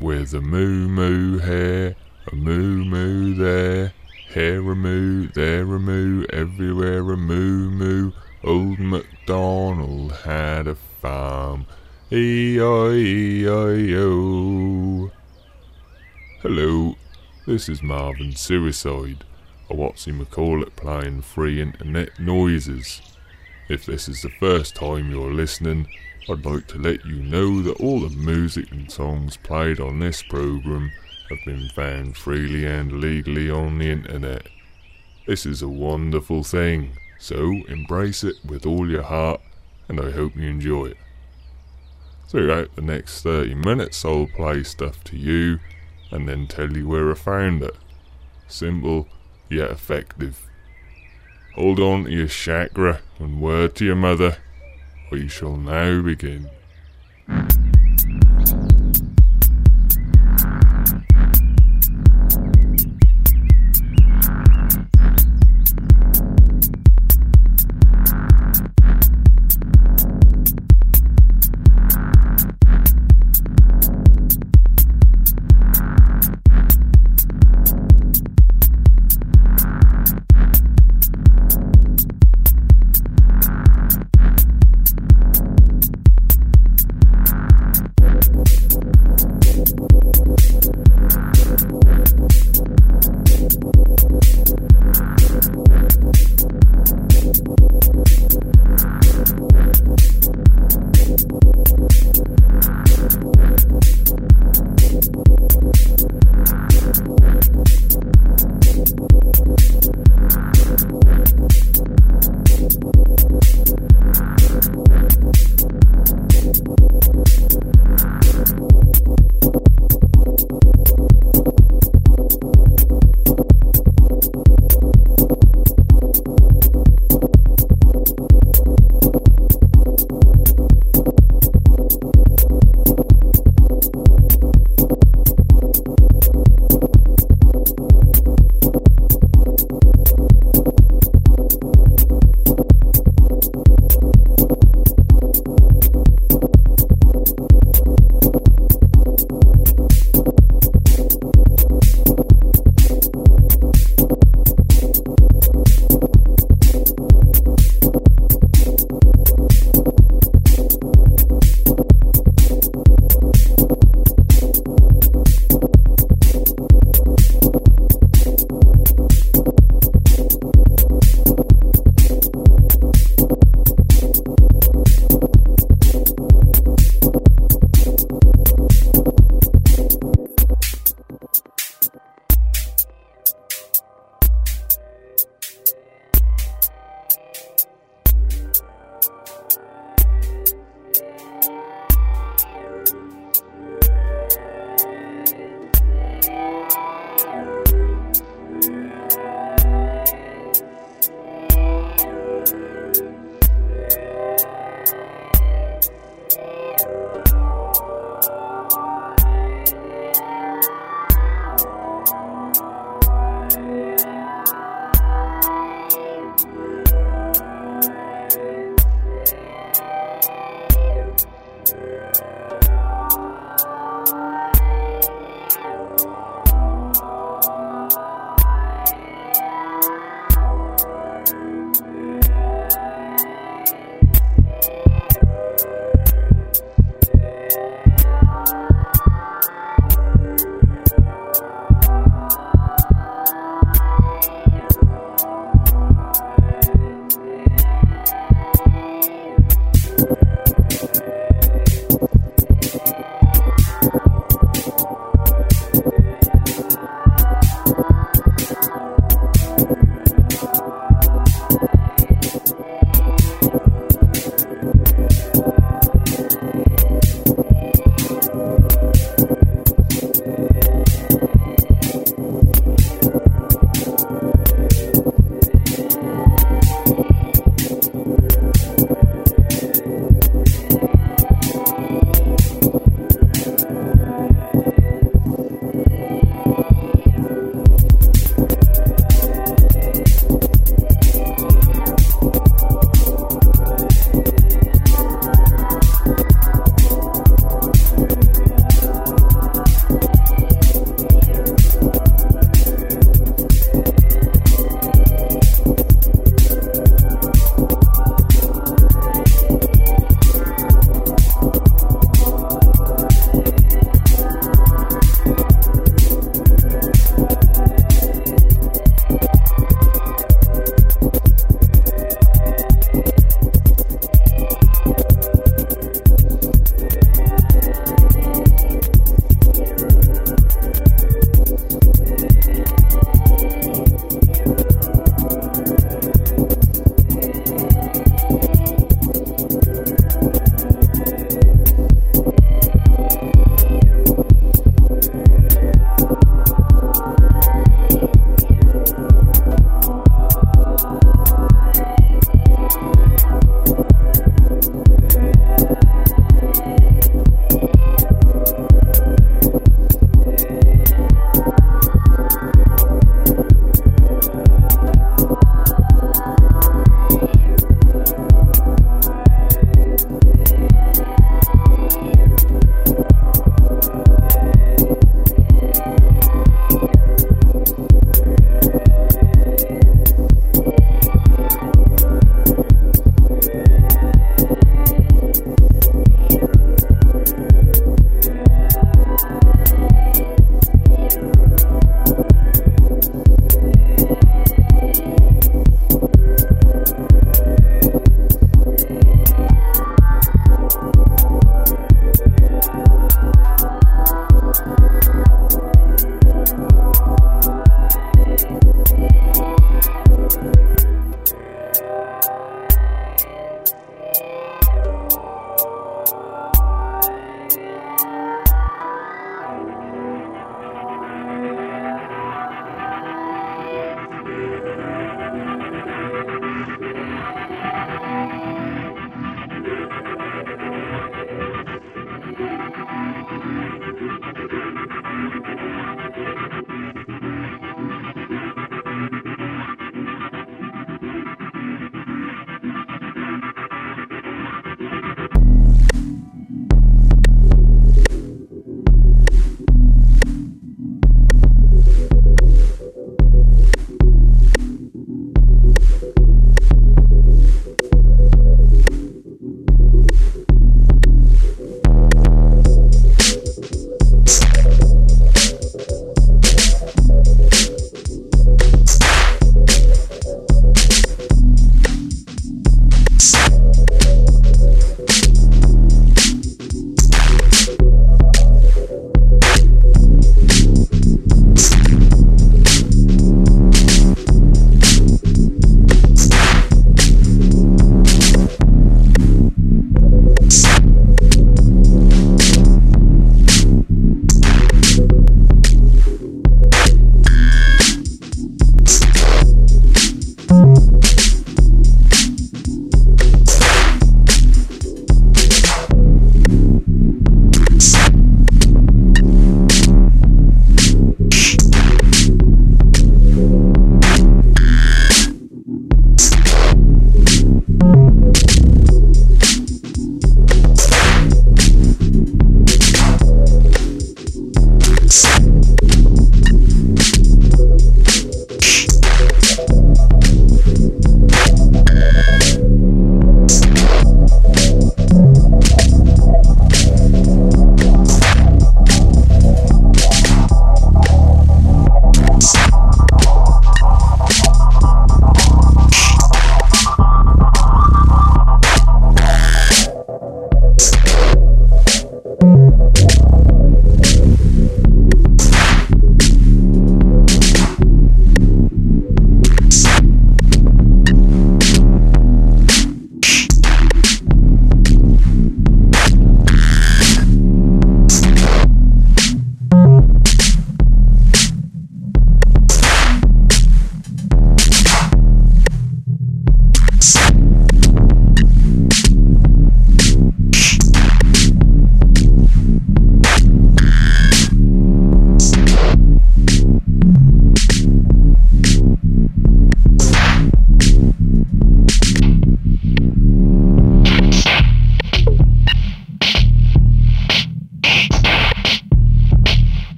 with 0.00 0.32
a 0.32 0.40
moo 0.40 0.88
moo 0.88 1.38
here, 1.38 1.94
a 2.32 2.34
moo 2.34 2.84
moo 2.84 3.34
there, 3.34 3.92
here 4.32 4.70
a 4.70 4.74
moo, 4.74 5.28
there 5.28 5.62
a 5.62 5.78
moo, 5.78 6.24
everywhere 6.32 7.12
a 7.12 7.16
moo 7.16 7.70
moo. 7.70 8.12
Old 8.42 8.78
MacDonald 8.78 10.12
had 10.24 10.66
a 10.66 10.74
farm, 10.74 11.66
E-I-E-I-O. 12.10 12.70
Hello, 16.40 16.96
this 17.46 17.68
is 17.68 17.82
Marvin 17.82 18.34
Suicide, 18.34 19.24
he 20.06 20.12
call 20.24 20.62
it 20.62 20.74
playing 20.76 21.20
free 21.20 21.60
internet 21.60 22.18
noises. 22.18 23.02
If 23.68 23.84
this 23.84 24.08
is 24.08 24.22
the 24.22 24.30
first 24.40 24.74
time 24.74 25.10
you're 25.10 25.34
listening, 25.34 25.86
I'd 26.30 26.46
like 26.46 26.68
to 26.68 26.78
let 26.78 27.04
you 27.04 27.16
know 27.16 27.60
that 27.62 27.80
all 27.80 27.98
the 27.98 28.16
music 28.16 28.70
and 28.70 28.88
songs 28.88 29.36
played 29.36 29.80
on 29.80 29.98
this 29.98 30.22
program 30.22 30.92
have 31.28 31.40
been 31.44 31.68
found 31.70 32.16
freely 32.16 32.64
and 32.64 33.00
legally 33.00 33.50
on 33.50 33.78
the 33.78 33.90
internet. 33.90 34.46
This 35.26 35.44
is 35.44 35.60
a 35.60 35.68
wonderful 35.68 36.44
thing, 36.44 36.96
so 37.18 37.50
embrace 37.66 38.22
it 38.22 38.36
with 38.44 38.64
all 38.64 38.88
your 38.88 39.02
heart, 39.02 39.40
and 39.88 39.98
I 40.00 40.12
hope 40.12 40.36
you 40.36 40.48
enjoy 40.48 40.86
it. 40.90 40.98
Throughout 42.28 42.76
the 42.76 42.82
next 42.82 43.22
30 43.22 43.56
minutes, 43.56 44.04
I'll 44.04 44.28
play 44.28 44.62
stuff 44.62 45.02
to 45.04 45.16
you 45.16 45.58
and 46.12 46.28
then 46.28 46.46
tell 46.46 46.72
you 46.72 46.86
where 46.86 47.10
I 47.10 47.14
found 47.14 47.64
it. 47.64 47.74
Simple, 48.46 49.08
yet 49.48 49.72
effective. 49.72 50.48
Hold 51.56 51.80
on 51.80 52.04
to 52.04 52.12
your 52.12 52.28
chakra 52.28 53.00
and 53.18 53.40
word 53.40 53.74
to 53.76 53.84
your 53.84 53.96
mother. 53.96 54.36
We 55.10 55.26
shall 55.26 55.56
now 55.56 56.02
begin. 56.02 56.48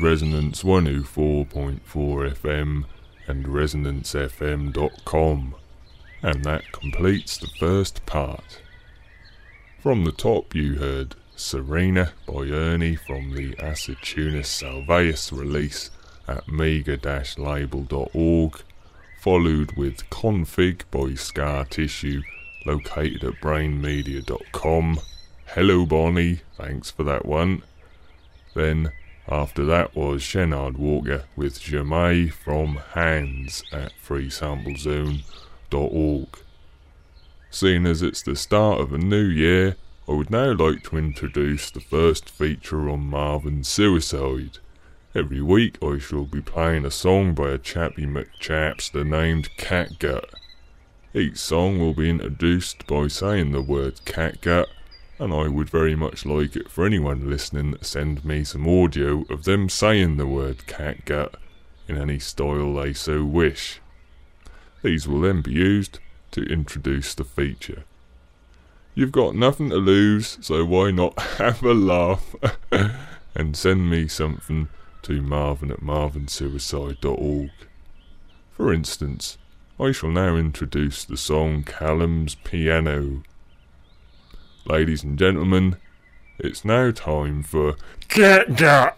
Resonance 0.00 0.62
104.4 0.62 1.80
FM 1.82 2.84
and 3.26 3.46
ResonanceFM.com, 3.46 5.54
and 6.22 6.44
that 6.44 6.70
completes 6.72 7.38
the 7.38 7.48
first 7.58 8.04
part. 8.06 8.60
From 9.82 10.04
the 10.04 10.12
top, 10.12 10.54
you 10.54 10.76
heard 10.76 11.16
Serena 11.36 12.12
by 12.26 12.50
Ernie 12.50 12.96
from 12.96 13.34
the 13.34 13.54
Aceitunas 13.56 14.46
Salvaeus 14.46 15.32
release 15.32 15.90
at 16.26 16.48
mega-label.org, 16.48 18.62
followed 19.20 19.72
with 19.72 20.08
Config 20.10 20.82
by 20.90 21.14
Scar 21.14 21.64
Tissue, 21.64 22.22
located 22.66 23.24
at 23.24 23.40
brainmedia.com. 23.40 25.00
Hello, 25.46 25.86
Bonnie, 25.86 26.40
thanks 26.56 26.90
for 26.90 27.04
that 27.04 27.24
one. 27.24 27.62
Then, 28.54 28.92
after 29.30 29.64
that 29.64 29.94
was 29.94 30.22
Shenard 30.22 30.76
Walker 30.76 31.22
with 31.36 31.60
Jamais 31.60 32.32
from 32.32 32.80
Hands 32.94 33.62
at 33.72 33.92
freesamplezone.org. 34.02 36.28
Seeing 37.50 37.86
as 37.86 38.02
it's 38.02 38.22
the 38.22 38.36
start 38.36 38.80
of 38.80 38.92
a 38.92 38.98
new 38.98 39.24
year, 39.24 39.76
I 40.08 40.12
would 40.12 40.30
now 40.30 40.52
like 40.52 40.84
to 40.84 40.96
introduce 40.96 41.70
the 41.70 41.80
first 41.80 42.30
feature 42.30 42.88
on 42.88 43.10
Marvin's 43.10 43.68
Suicide. 43.68 44.58
Every 45.14 45.42
week 45.42 45.76
I 45.82 45.98
shall 45.98 46.24
be 46.24 46.40
playing 46.40 46.84
a 46.84 46.90
song 46.90 47.34
by 47.34 47.50
a 47.50 47.58
chappy 47.58 48.06
McChapster 48.06 49.06
named 49.06 49.50
Catgut. 49.58 50.24
Each 51.14 51.38
song 51.38 51.78
will 51.78 51.94
be 51.94 52.10
introduced 52.10 52.86
by 52.86 53.08
saying 53.08 53.52
the 53.52 53.62
word 53.62 54.00
catgut, 54.04 54.66
and 55.18 55.32
I 55.32 55.48
would 55.48 55.68
very 55.68 55.96
much 55.96 56.24
like 56.24 56.54
it 56.54 56.70
for 56.70 56.86
anyone 56.86 57.28
listening 57.28 57.74
to 57.74 57.84
send 57.84 58.24
me 58.24 58.44
some 58.44 58.68
audio 58.68 59.24
of 59.28 59.44
them 59.44 59.68
saying 59.68 60.16
the 60.16 60.26
word 60.26 60.66
catgut 60.66 61.34
in 61.88 61.96
any 61.96 62.18
style 62.18 62.74
they 62.74 62.92
so 62.92 63.24
wish. 63.24 63.80
These 64.82 65.08
will 65.08 65.20
then 65.20 65.42
be 65.42 65.52
used 65.52 65.98
to 66.30 66.42
introduce 66.42 67.14
the 67.14 67.24
feature. 67.24 67.84
You've 68.94 69.12
got 69.12 69.34
nothing 69.34 69.70
to 69.70 69.76
lose, 69.76 70.38
so 70.40 70.64
why 70.64 70.90
not 70.90 71.18
have 71.38 71.62
a 71.62 71.74
laugh 71.74 72.34
and 73.34 73.56
send 73.56 73.90
me 73.90 74.08
something 74.08 74.68
to 75.02 75.22
marvin 75.22 75.70
at 75.70 75.80
marvinsuicide.org. 75.80 77.50
For 78.50 78.72
instance, 78.72 79.38
I 79.80 79.92
shall 79.92 80.10
now 80.10 80.36
introduce 80.36 81.04
the 81.04 81.16
song 81.16 81.62
Callum's 81.62 82.34
Piano. 82.34 83.22
Ladies 84.68 85.02
and 85.02 85.18
gentlemen, 85.18 85.76
it's 86.38 86.62
now 86.62 86.90
time 86.90 87.42
for 87.42 87.76
Catgut! 88.08 88.92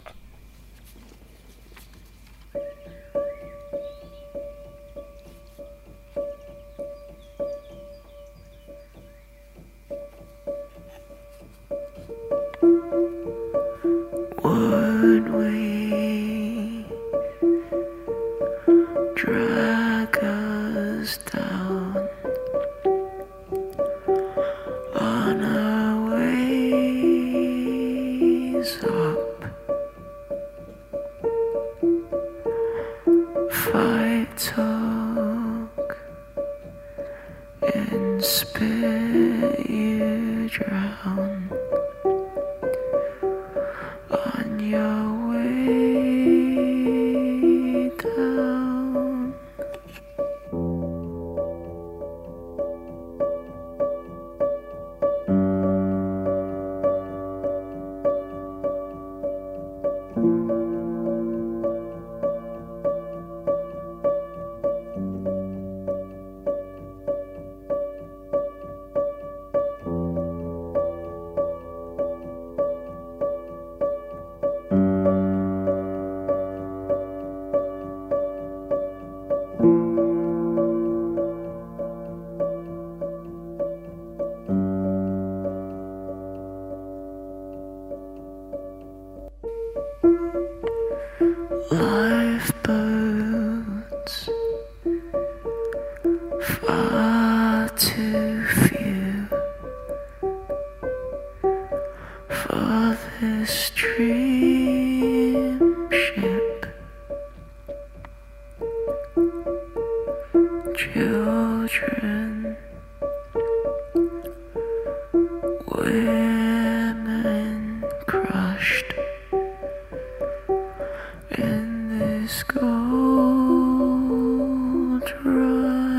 Gold 125.41 125.90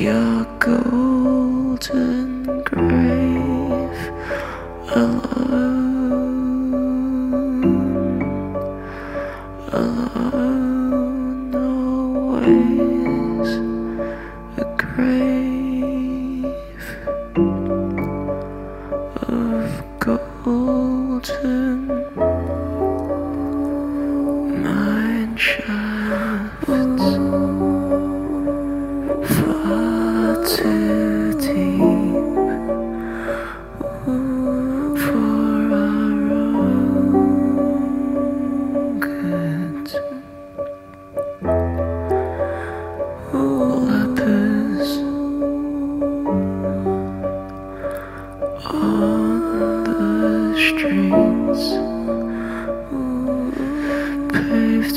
Your, 0.00 0.14
your 0.14 0.44
golden 0.58 2.62
grave 2.64 3.29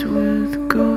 with 0.05 0.67
gold 0.67 0.92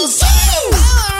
Brasil! 0.00 1.19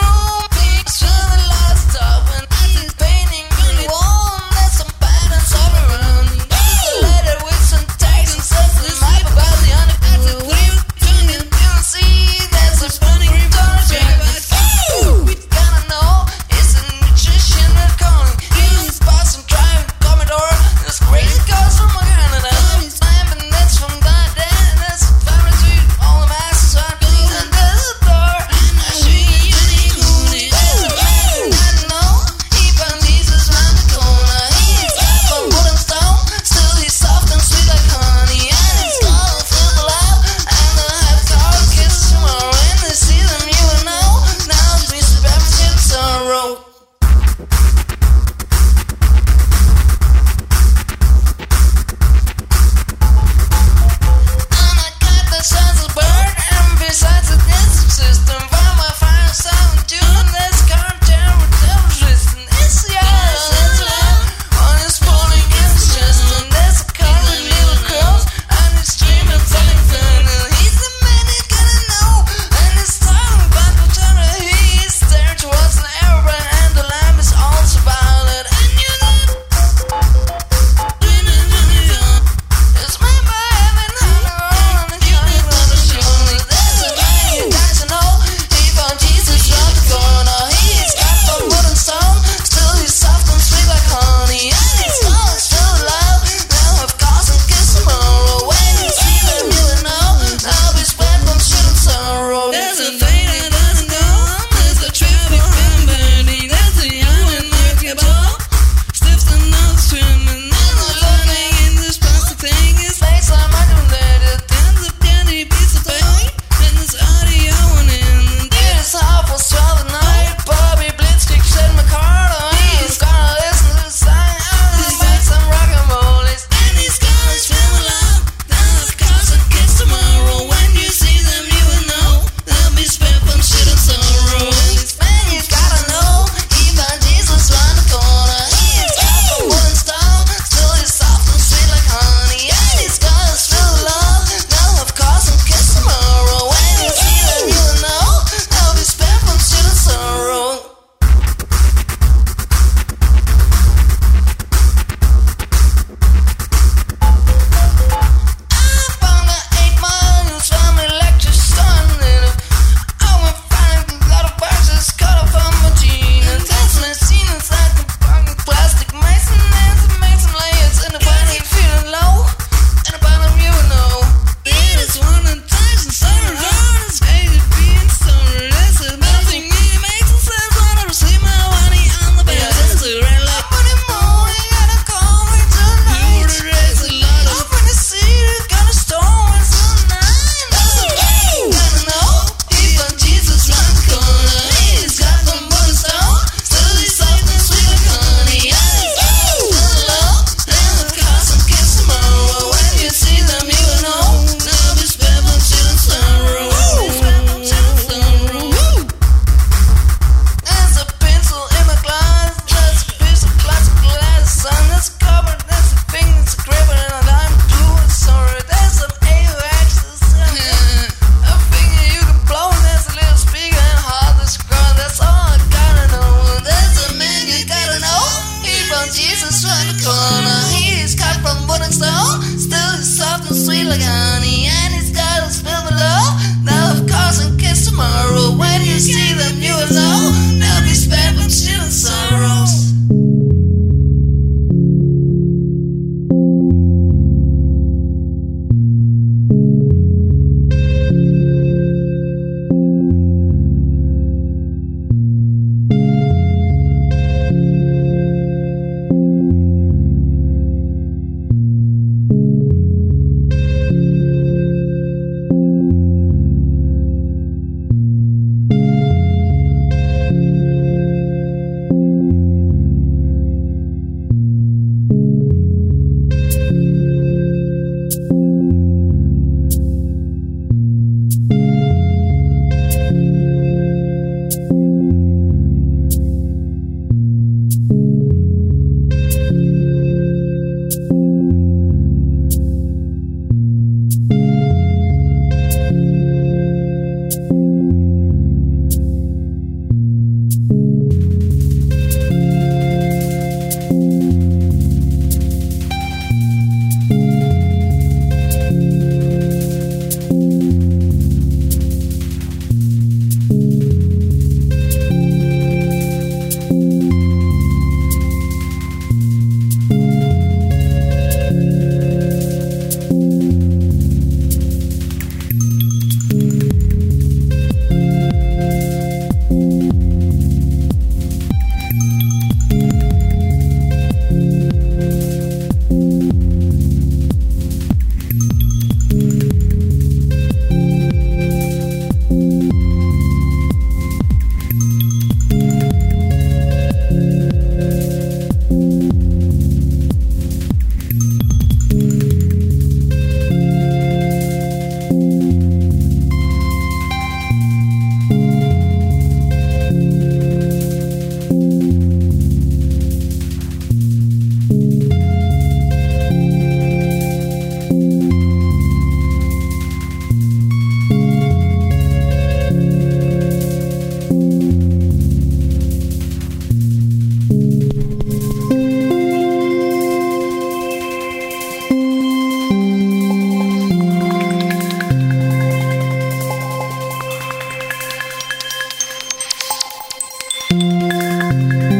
Música 390.53 391.80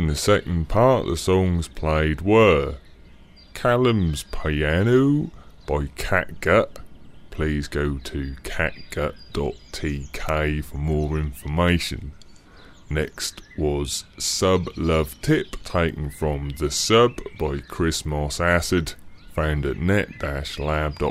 In 0.00 0.06
the 0.06 0.16
second 0.16 0.70
part, 0.70 1.04
the 1.04 1.14
songs 1.14 1.68
played 1.68 2.22
were 2.22 2.76
Callum's 3.52 4.22
Piano 4.22 5.30
by 5.66 5.88
Catgut. 5.94 6.78
Please 7.30 7.68
go 7.68 7.98
to 7.98 8.34
catgut.tk 8.42 9.04
for 10.64 10.76
more 10.78 11.18
information. 11.18 12.12
Next 12.88 13.42
was 13.58 14.04
Sub 14.16 14.70
Love 14.74 15.20
Tip, 15.20 15.62
taken 15.64 16.08
from 16.08 16.48
The 16.48 16.70
Sub 16.70 17.20
by 17.38 17.58
Chris 17.58 18.06
Moss 18.06 18.40
Acid, 18.40 18.94
found 19.34 19.66
at 19.66 19.76
net-lab.co.uk. 19.76 21.08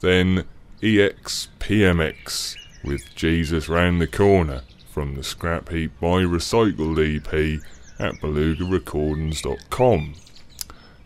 Then 0.00 0.44
EXPMX 0.80 2.56
with 2.82 3.14
Jesus 3.14 3.68
Round 3.68 4.00
the 4.00 4.06
Corner 4.06 4.62
from 4.90 5.14
the 5.14 5.22
Scrap 5.22 5.68
Heap 5.68 5.92
by 6.00 6.22
Recycled 6.22 6.98
EP 6.98 7.62
at 7.98 8.14
belugarecordings.com. 8.20 10.14